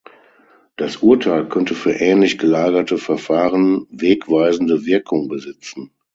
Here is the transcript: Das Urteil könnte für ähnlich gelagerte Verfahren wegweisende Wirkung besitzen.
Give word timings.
Das 0.77 0.95
Urteil 0.97 1.47
könnte 1.47 1.75
für 1.75 1.91
ähnlich 1.91 2.39
gelagerte 2.39 2.97
Verfahren 2.97 3.85
wegweisende 3.91 4.83
Wirkung 4.87 5.27
besitzen. 5.27 5.91